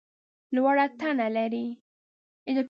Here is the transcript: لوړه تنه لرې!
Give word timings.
لوړه 0.53 0.85
تنه 0.99 1.27
لرې! 1.35 1.65